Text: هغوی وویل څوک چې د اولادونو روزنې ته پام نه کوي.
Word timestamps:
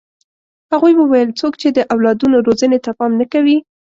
هغوی 0.71 0.93
وویل 0.97 1.29
څوک 1.39 1.53
چې 1.61 1.67
د 1.71 1.79
اولادونو 1.93 2.37
روزنې 2.47 2.79
ته 2.85 2.91
پام 2.97 3.11
نه 3.21 3.25
کوي. 3.33 3.57